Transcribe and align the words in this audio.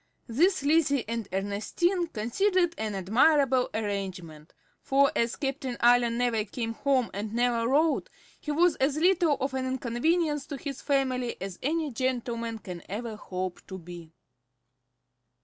This 0.25 0.63
Lizzie 0.63 1.05
and 1.07 1.27
Ernestine 1.31 2.07
considered 2.07 2.73
an 2.79 2.95
admirable 2.95 3.69
arrangement; 3.71 4.51
for, 4.81 5.11
as 5.15 5.35
Captain 5.35 5.77
Allen 5.79 6.17
never 6.17 6.43
came 6.43 6.73
home 6.73 7.11
and 7.13 7.35
never 7.35 7.67
wrote, 7.67 8.09
he 8.39 8.49
was 8.49 8.75
as 8.77 8.97
little 8.97 9.37
of 9.39 9.53
an 9.53 9.67
inconvenience 9.67 10.47
to 10.47 10.57
his 10.57 10.81
family 10.81 11.39
as 11.39 11.59
any 11.61 11.91
gentleman 11.91 12.57
can 12.57 12.81
ever 12.89 13.15
hope 13.15 13.61
to 13.67 13.77
be. 13.77 14.11